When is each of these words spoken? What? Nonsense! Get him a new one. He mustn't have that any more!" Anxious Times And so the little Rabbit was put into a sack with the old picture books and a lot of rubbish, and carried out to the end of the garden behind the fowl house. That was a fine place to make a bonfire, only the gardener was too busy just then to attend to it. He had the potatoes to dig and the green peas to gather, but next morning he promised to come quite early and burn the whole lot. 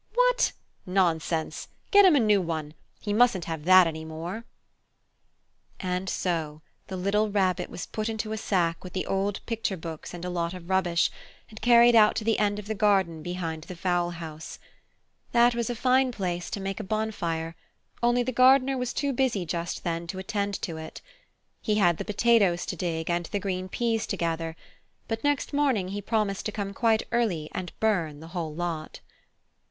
What? 0.15 0.53
Nonsense! 0.87 1.67
Get 1.91 2.05
him 2.05 2.15
a 2.15 2.19
new 2.19 2.41
one. 2.41 2.73
He 2.99 3.13
mustn't 3.13 3.45
have 3.45 3.65
that 3.65 3.85
any 3.85 4.03
more!" 4.03 4.45
Anxious 5.79 5.83
Times 5.83 5.95
And 5.95 6.09
so 6.09 6.61
the 6.87 6.97
little 6.97 7.29
Rabbit 7.29 7.69
was 7.69 7.85
put 7.85 8.09
into 8.09 8.31
a 8.31 8.37
sack 8.37 8.83
with 8.83 8.93
the 8.93 9.05
old 9.05 9.45
picture 9.45 9.77
books 9.77 10.11
and 10.11 10.25
a 10.25 10.29
lot 10.31 10.55
of 10.55 10.71
rubbish, 10.71 11.11
and 11.51 11.61
carried 11.61 11.95
out 11.95 12.15
to 12.15 12.23
the 12.23 12.39
end 12.39 12.57
of 12.57 12.65
the 12.65 12.73
garden 12.73 13.21
behind 13.21 13.65
the 13.65 13.75
fowl 13.75 14.09
house. 14.09 14.57
That 15.33 15.53
was 15.53 15.69
a 15.69 15.75
fine 15.75 16.11
place 16.11 16.49
to 16.49 16.59
make 16.59 16.79
a 16.79 16.83
bonfire, 16.83 17.55
only 18.01 18.23
the 18.23 18.31
gardener 18.31 18.79
was 18.79 18.93
too 18.93 19.13
busy 19.13 19.45
just 19.45 19.83
then 19.83 20.07
to 20.07 20.17
attend 20.17 20.59
to 20.63 20.77
it. 20.77 21.01
He 21.61 21.75
had 21.75 21.97
the 21.97 22.05
potatoes 22.05 22.65
to 22.65 22.75
dig 22.75 23.11
and 23.11 23.27
the 23.27 23.39
green 23.39 23.69
peas 23.69 24.07
to 24.07 24.17
gather, 24.17 24.55
but 25.07 25.23
next 25.23 25.53
morning 25.53 25.89
he 25.89 26.01
promised 26.01 26.47
to 26.47 26.51
come 26.51 26.73
quite 26.73 27.03
early 27.11 27.51
and 27.53 27.71
burn 27.79 28.19
the 28.19 28.29
whole 28.29 28.55
lot. 28.55 28.99